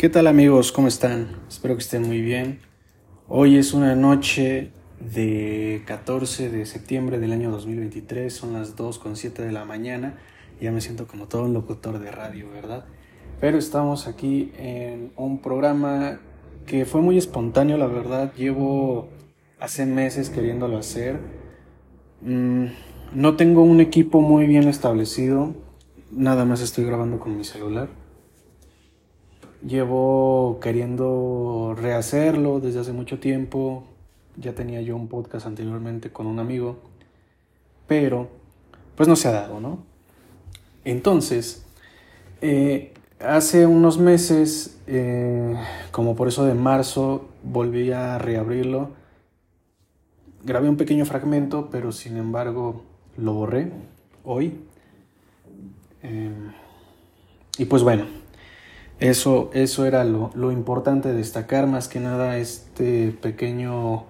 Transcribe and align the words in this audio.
¿Qué 0.00 0.08
tal 0.08 0.28
amigos? 0.28 0.72
¿Cómo 0.72 0.88
están? 0.88 1.28
Espero 1.46 1.74
que 1.74 1.82
estén 1.82 2.00
muy 2.00 2.22
bien. 2.22 2.60
Hoy 3.28 3.58
es 3.58 3.74
una 3.74 3.94
noche 3.94 4.70
de 4.98 5.82
14 5.86 6.48
de 6.48 6.64
septiembre 6.64 7.18
del 7.18 7.32
año 7.32 7.50
2023, 7.50 8.32
son 8.32 8.54
las 8.54 8.76
2 8.76 8.98
con 8.98 9.14
7 9.14 9.42
de 9.42 9.52
la 9.52 9.66
mañana. 9.66 10.16
Ya 10.58 10.72
me 10.72 10.80
siento 10.80 11.06
como 11.06 11.28
todo 11.28 11.42
un 11.42 11.52
locutor 11.52 11.98
de 11.98 12.10
radio, 12.10 12.50
¿verdad? 12.50 12.86
Pero 13.42 13.58
estamos 13.58 14.06
aquí 14.06 14.52
en 14.56 15.12
un 15.16 15.42
programa 15.42 16.18
que 16.64 16.86
fue 16.86 17.02
muy 17.02 17.18
espontáneo, 17.18 17.76
la 17.76 17.86
verdad. 17.86 18.32
Llevo 18.32 19.10
hace 19.58 19.84
meses 19.84 20.30
queriéndolo 20.30 20.78
hacer. 20.78 21.20
Mm, 22.22 22.68
no 23.12 23.36
tengo 23.36 23.62
un 23.64 23.82
equipo 23.82 24.22
muy 24.22 24.46
bien 24.46 24.66
establecido, 24.66 25.54
nada 26.10 26.46
más 26.46 26.62
estoy 26.62 26.86
grabando 26.86 27.20
con 27.20 27.36
mi 27.36 27.44
celular 27.44 27.99
Llevo 29.66 30.58
queriendo 30.62 31.76
rehacerlo 31.78 32.60
desde 32.60 32.80
hace 32.80 32.92
mucho 32.92 33.18
tiempo. 33.20 33.84
Ya 34.36 34.54
tenía 34.54 34.80
yo 34.80 34.96
un 34.96 35.08
podcast 35.08 35.46
anteriormente 35.46 36.10
con 36.10 36.26
un 36.26 36.38
amigo. 36.38 36.78
Pero, 37.86 38.28
pues 38.96 39.08
no 39.08 39.16
se 39.16 39.28
ha 39.28 39.32
dado, 39.32 39.60
¿no? 39.60 39.78
Entonces, 40.84 41.66
eh, 42.40 42.94
hace 43.20 43.66
unos 43.66 43.98
meses, 43.98 44.78
eh, 44.86 45.56
como 45.90 46.16
por 46.16 46.28
eso 46.28 46.44
de 46.44 46.54
marzo, 46.54 47.28
volví 47.42 47.92
a 47.92 48.18
reabrirlo. 48.18 48.90
Grabé 50.42 50.70
un 50.70 50.76
pequeño 50.76 51.04
fragmento, 51.04 51.68
pero 51.70 51.92
sin 51.92 52.16
embargo 52.16 52.82
lo 53.18 53.34
borré 53.34 53.70
hoy. 54.24 54.58
Eh, 56.02 56.30
y 57.58 57.66
pues 57.66 57.82
bueno, 57.82 58.06
eso, 59.00 59.50
eso 59.54 59.86
era 59.86 60.04
lo, 60.04 60.30
lo, 60.34 60.52
importante 60.52 61.12
destacar, 61.12 61.66
más 61.66 61.88
que 61.88 62.00
nada 62.00 62.36
este 62.36 63.12
pequeño 63.12 64.04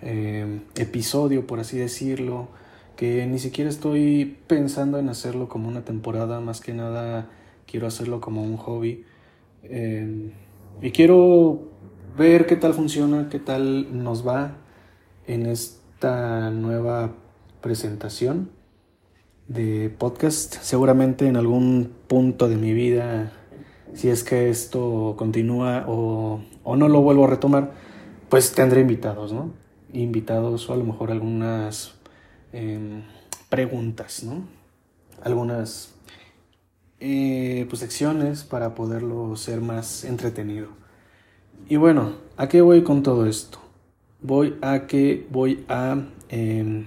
eh, 0.00 0.60
episodio, 0.76 1.46
por 1.46 1.58
así 1.60 1.76
decirlo, 1.76 2.48
que 2.96 3.26
ni 3.26 3.38
siquiera 3.38 3.68
estoy 3.68 4.38
pensando 4.46 4.98
en 4.98 5.08
hacerlo 5.08 5.48
como 5.48 5.68
una 5.68 5.84
temporada, 5.84 6.40
más 6.40 6.60
que 6.60 6.72
nada 6.72 7.28
quiero 7.66 7.86
hacerlo 7.86 8.20
como 8.20 8.42
un 8.42 8.56
hobby. 8.56 9.04
Eh, 9.64 10.30
y 10.80 10.90
quiero 10.92 11.68
ver 12.16 12.46
qué 12.46 12.56
tal 12.56 12.74
funciona, 12.74 13.28
qué 13.28 13.40
tal 13.40 14.02
nos 14.02 14.26
va 14.26 14.56
en 15.26 15.46
esta 15.46 16.50
nueva 16.50 17.12
presentación 17.60 18.50
de 19.48 19.90
podcast. 19.96 20.56
Seguramente 20.62 21.26
en 21.26 21.36
algún 21.36 21.92
punto 22.06 22.48
de 22.48 22.56
mi 22.56 22.72
vida 22.72 23.32
si 23.94 24.08
es 24.08 24.24
que 24.24 24.50
esto 24.50 25.14
continúa 25.16 25.84
o, 25.88 26.40
no 26.76 26.88
lo 26.88 27.00
vuelvo 27.00 27.24
a 27.24 27.28
retomar, 27.28 27.72
pues 28.28 28.52
tendré 28.52 28.82
invitados, 28.82 29.32
¿no? 29.32 29.52
Invitados 29.92 30.68
o 30.68 30.74
a 30.74 30.76
lo 30.76 30.84
mejor 30.84 31.10
algunas 31.10 31.94
em, 32.52 33.02
preguntas, 33.48 34.22
¿no? 34.22 34.46
Algunas 35.22 35.94
eh, 37.00 37.66
pues, 37.68 37.80
secciones 37.80 38.44
para 38.44 38.74
poderlo 38.74 39.36
ser 39.36 39.60
más 39.60 40.04
entretenido. 40.04 40.68
Y 41.68 41.76
bueno, 41.76 42.12
¿a 42.36 42.48
qué 42.48 42.60
voy 42.60 42.82
con 42.82 43.02
todo 43.02 43.26
esto? 43.26 43.58
Voy 44.20 44.56
a 44.62 44.86
que 44.86 45.26
voy 45.30 45.64
a 45.68 46.02
em, 46.28 46.86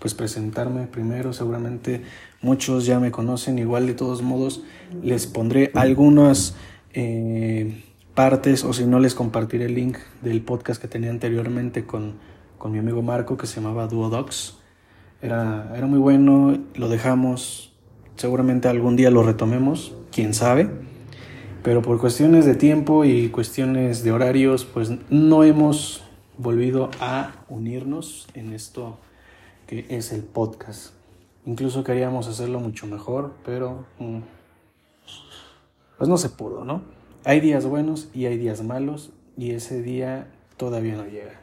pues 0.00 0.14
presentarme 0.14 0.86
primero, 0.86 1.32
seguramente 1.32 2.02
muchos 2.42 2.86
ya 2.86 2.98
me 2.98 3.10
conocen, 3.10 3.58
igual 3.58 3.86
de 3.86 3.94
todos 3.94 4.22
modos 4.22 4.62
les 5.02 5.26
pondré 5.26 5.70
algunas 5.74 6.56
eh, 6.94 7.84
partes 8.14 8.64
o 8.64 8.72
si 8.72 8.86
no 8.86 8.98
les 8.98 9.14
compartiré 9.14 9.66
el 9.66 9.74
link 9.74 9.98
del 10.22 10.40
podcast 10.40 10.80
que 10.80 10.88
tenía 10.88 11.10
anteriormente 11.10 11.84
con, 11.84 12.14
con 12.58 12.72
mi 12.72 12.78
amigo 12.78 13.02
Marco 13.02 13.36
que 13.36 13.46
se 13.46 13.60
llamaba 13.60 13.86
Duodox. 13.86 14.56
Era, 15.22 15.70
era 15.76 15.86
muy 15.86 15.98
bueno, 15.98 16.58
lo 16.74 16.88
dejamos, 16.88 17.72
seguramente 18.16 18.68
algún 18.68 18.96
día 18.96 19.10
lo 19.10 19.22
retomemos, 19.22 19.94
quién 20.10 20.32
sabe, 20.32 20.70
pero 21.62 21.82
por 21.82 22.00
cuestiones 22.00 22.46
de 22.46 22.54
tiempo 22.54 23.04
y 23.04 23.28
cuestiones 23.28 24.02
de 24.02 24.12
horarios, 24.12 24.64
pues 24.64 24.92
no 25.10 25.44
hemos 25.44 26.02
volvido 26.38 26.90
a 27.00 27.32
unirnos 27.50 28.26
en 28.32 28.54
esto 28.54 28.98
que 29.70 29.86
es 29.88 30.10
el 30.10 30.24
podcast. 30.24 30.94
Incluso 31.46 31.84
queríamos 31.84 32.26
hacerlo 32.26 32.58
mucho 32.58 32.88
mejor, 32.88 33.34
pero 33.44 33.84
mm, 34.00 34.18
pues 35.96 36.10
no 36.10 36.16
se 36.16 36.28
pudo, 36.28 36.64
¿no? 36.64 36.82
Hay 37.24 37.38
días 37.38 37.64
buenos 37.66 38.08
y 38.12 38.26
hay 38.26 38.36
días 38.36 38.64
malos 38.64 39.12
y 39.36 39.52
ese 39.52 39.80
día 39.80 40.26
todavía 40.56 40.96
no 40.96 41.04
llega. 41.04 41.38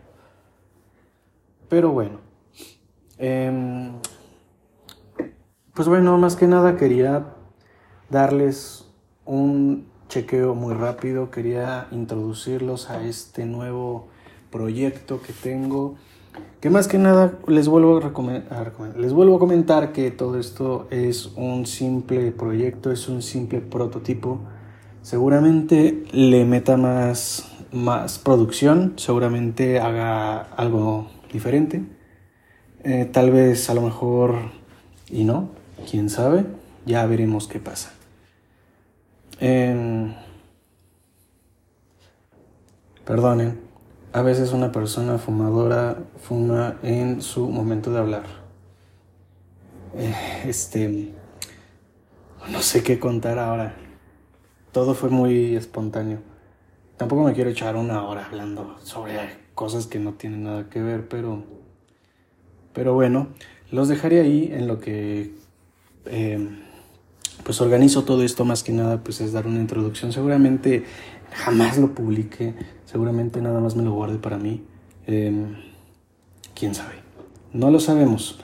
Pero 1.69 1.93
bueno, 1.93 2.19
em, 3.17 3.93
pues 5.73 5.87
bueno, 5.87 6.17
más 6.17 6.35
que 6.35 6.47
nada 6.47 6.75
quería 6.75 7.33
darles 8.09 8.89
un 9.23 9.87
chequeo 10.09 10.53
muy 10.53 10.73
rápido, 10.73 11.31
quería 11.31 11.87
introducirlos 11.91 12.89
a 12.89 13.05
este 13.05 13.45
nuevo 13.45 14.09
proyecto 14.51 15.21
que 15.21 15.31
tengo 15.31 15.95
que 16.59 16.69
más 16.69 16.87
que 16.87 16.97
nada 16.97 17.37
les 17.47 17.67
vuelvo 17.67 17.97
a, 17.97 18.97
les 18.97 19.13
vuelvo 19.13 19.35
a 19.35 19.39
comentar 19.39 19.91
que 19.93 20.11
todo 20.11 20.39
esto 20.39 20.87
es 20.89 21.27
un 21.35 21.65
simple 21.65 22.31
proyecto, 22.31 22.91
es 22.91 23.07
un 23.07 23.21
simple 23.21 23.61
prototipo. 23.61 24.39
Seguramente 25.01 26.03
le 26.11 26.45
meta 26.45 26.75
más, 26.75 27.51
más 27.71 28.19
producción, 28.19 28.93
seguramente 28.97 29.79
haga 29.79 30.41
algo 30.41 31.07
diferente. 31.31 31.83
Eh, 32.83 33.09
tal 33.11 33.31
vez 33.31 33.69
a 33.69 33.73
lo 33.73 33.81
mejor 33.81 34.35
y 35.09 35.23
no, 35.23 35.49
quién 35.89 36.09
sabe, 36.09 36.45
ya 36.85 37.05
veremos 37.05 37.47
qué 37.47 37.59
pasa. 37.59 37.93
Eh, 39.39 40.13
perdonen, 43.05 43.66
a 44.17 44.23
veces 44.23 44.51
una 44.51 44.71
persona 44.71 45.19
fumadora 45.19 45.99
fuma 46.19 46.79
en 46.81 47.21
su 47.21 47.47
momento 47.49 47.91
de 47.91 47.99
hablar. 47.99 48.23
Eh, 49.95 50.15
este, 50.47 51.13
no 52.49 52.63
sé 52.63 52.81
qué 52.81 52.97
contar 52.97 53.37
ahora. 53.37 53.75
Todo 54.71 54.95
fue 54.95 55.11
muy 55.11 55.55
espontáneo. 55.55 56.17
Tampoco 56.97 57.21
me 57.21 57.33
quiero 57.33 57.51
echar 57.51 57.75
una 57.75 58.07
hora 58.07 58.25
hablando 58.25 58.79
sobre 58.81 59.19
cosas 59.53 59.85
que 59.85 59.99
no 59.99 60.13
tienen 60.13 60.45
nada 60.45 60.67
que 60.67 60.81
ver, 60.81 61.07
pero, 61.07 61.43
pero 62.73 62.95
bueno, 62.95 63.27
los 63.69 63.87
dejaré 63.87 64.21
ahí 64.21 64.49
en 64.51 64.65
lo 64.65 64.79
que 64.79 65.35
em, 66.05 66.63
pues 67.43 67.61
organizo 67.61 68.03
todo 68.03 68.23
esto 68.23 68.45
más 68.45 68.63
que 68.63 68.71
nada, 68.73 69.03
pues 69.03 69.21
es 69.21 69.33
dar 69.33 69.47
una 69.47 69.59
introducción. 69.59 70.11
Seguramente 70.11 70.85
jamás 71.31 71.77
lo 71.77 71.93
publique, 71.93 72.53
seguramente 72.85 73.41
nada 73.41 73.59
más 73.59 73.75
me 73.75 73.83
lo 73.83 73.93
guarde 73.93 74.17
para 74.17 74.37
mí. 74.37 74.63
Em, 75.05 75.55
¿Quién 76.53 76.75
sabe? 76.75 76.95
No 77.53 77.71
lo 77.71 77.79
sabemos. 77.79 78.39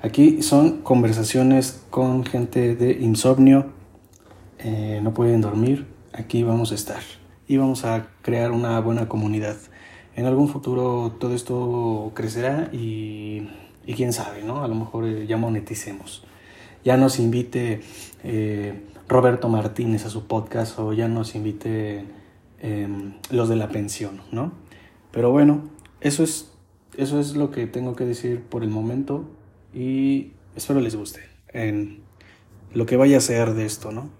Aquí 0.00 0.42
son 0.42 0.82
conversaciones 0.82 1.82
con 1.90 2.24
gente 2.24 2.76
de 2.76 2.92
insomnio, 2.92 3.66
eh, 4.58 5.00
no 5.02 5.12
pueden 5.12 5.40
dormir, 5.40 5.86
aquí 6.12 6.42
vamos 6.44 6.72
a 6.72 6.76
estar 6.76 7.02
y 7.48 7.56
vamos 7.56 7.84
a 7.84 8.08
crear 8.22 8.52
una 8.52 8.78
buena 8.80 9.08
comunidad. 9.08 9.56
En 10.14 10.26
algún 10.26 10.48
futuro 10.48 11.16
todo 11.18 11.34
esto 11.34 12.12
crecerá 12.14 12.70
y, 12.72 13.48
quién 13.96 14.12
sabe, 14.12 14.44
¿no? 14.44 14.62
A 14.62 14.68
lo 14.68 14.74
mejor 14.74 15.04
eh, 15.06 15.26
ya 15.26 15.36
moneticemos. 15.36 16.24
Ya 16.84 16.96
nos 16.96 17.18
invite 17.18 17.80
eh, 18.24 18.82
Roberto 19.08 19.48
Martínez 19.48 20.04
a 20.04 20.10
su 20.10 20.26
podcast 20.26 20.78
o 20.78 20.92
ya 20.92 21.08
nos 21.08 21.34
invite 21.34 22.04
Em, 22.60 23.14
los 23.30 23.48
de 23.48 23.54
la 23.54 23.68
pensión, 23.68 24.20
¿no? 24.32 24.52
Pero 25.12 25.30
bueno, 25.30 25.70
eso 26.00 26.24
es, 26.24 26.50
eso 26.96 27.20
es 27.20 27.36
lo 27.36 27.52
que 27.52 27.68
tengo 27.68 27.94
que 27.94 28.04
decir 28.04 28.42
por 28.42 28.64
el 28.64 28.68
momento 28.68 29.30
y 29.72 30.32
espero 30.56 30.80
les 30.80 30.96
guste 30.96 31.20
en 31.52 32.00
lo 32.74 32.84
que 32.84 32.96
vaya 32.96 33.18
a 33.18 33.20
ser 33.20 33.54
de 33.54 33.64
esto, 33.64 33.92
¿no? 33.92 34.10